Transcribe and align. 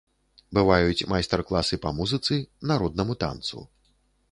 Бываюць 0.57 1.07
майстар-класы 1.11 1.79
па 1.85 1.93
музыцы, 1.99 2.41
народнаму 2.73 3.19
танцу. 3.27 3.65